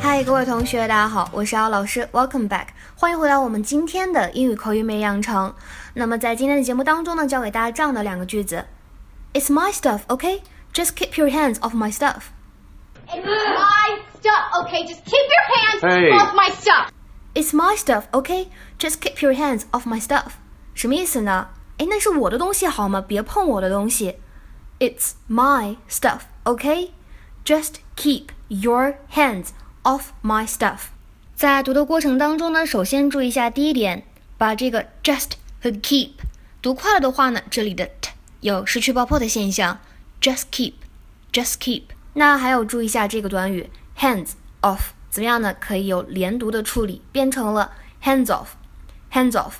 [0.00, 5.54] 嗨，各位同学，大家好，我是姚老师，Welcome back，欢迎回到我们今天的英语口语每日养成。
[5.92, 8.64] 那么在今天的节目当中呢，教给大家这样的两个句子：
[9.34, 10.40] It's my stuff, okay?
[10.72, 12.28] Just keep your hands off my stuff.
[13.08, 14.86] It's my stuff, okay?
[14.86, 16.12] Just keep your hands Hey.
[16.12, 16.88] off my stuff.
[17.34, 18.48] It's my stuff, okay?
[18.78, 20.32] Just keep your hands off my stuff.
[20.74, 21.48] 什么意思呢？
[21.78, 23.00] 诶，那是我的东西好吗？
[23.00, 24.16] 别碰我的东西。
[24.78, 26.90] It's my stuff, okay?
[27.44, 29.48] Just keep your hands
[29.82, 30.88] off my stuff.
[31.34, 34.04] 在读的过程当中呢，首先注意一下第一点，
[34.38, 36.12] 把这个 just 和 keep
[36.62, 39.78] 读快了的话呢，这里的 t 有失去爆破的现象。
[40.20, 40.72] Just keep,
[41.30, 41.82] just keep。
[42.14, 44.30] 那还有注意一下这个短语 hands
[44.62, 45.53] off 怎么样呢？
[45.59, 48.47] 可以有连读的处理，变成了 hands off,
[49.11, 49.55] hands off。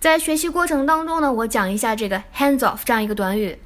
[0.00, 3.60] 在学习过程当中呢，我讲一下这个 hands off 这样一个短语。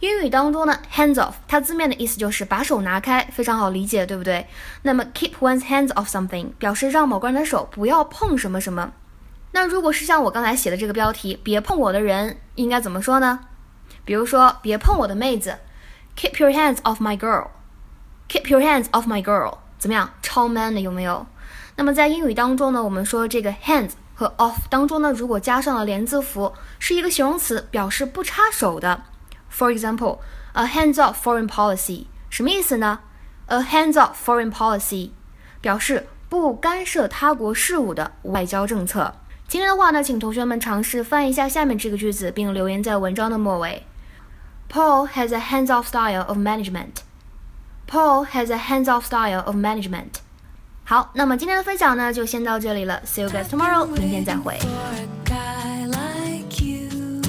[0.00, 4.46] 英语当中呢，hands off 它字面的意思就是把手拿开，非常好理解，对不对？
[4.82, 8.92] 那么 keep one's hands off something 表示让某个人的手不要碰什么什么。
[9.52, 13.40] 那如果是像我刚才写的这个标题，别碰我的人，应该怎么说呢？
[14.04, 15.58] 比如说，别碰我的妹子
[16.16, 20.10] ，keep your hands off my girl，keep your hands off my girl，怎么样？
[20.36, 21.26] 超 man 的有没有？
[21.76, 29.04] 那么在英语当中呢，我们说这个 hands 和 off 当中呢，如果加上了连字符，是一个形容词，表示不插手的。
[29.50, 30.18] For example,
[30.52, 32.98] a hands-off foreign policy 什么意思呢
[33.46, 35.12] ？A hands-off foreign policy
[35.62, 39.14] 表示不干涉他国事务的外交政策。
[39.48, 43.86] 今天的话呢，请同学们尝试翻译一下下面这个句子，并留言在文章的末尾。
[44.70, 46.96] Paul has a hands-off style of management.
[47.88, 50.25] Paul has a hands-off style of management.
[50.85, 53.01] 好，那么今天的分享呢，就先到这里了。
[53.05, 54.57] See you guys tomorrow，明天再会。
[54.59, 57.21] For a guy like you,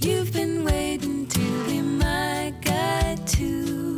[0.00, 3.96] you've been waiting to be my guy too.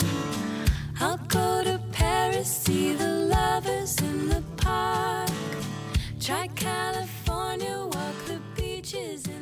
[0.99, 5.29] I'll go to Paris, see the lovers in the park.
[6.19, 9.34] Try California, walk the beaches in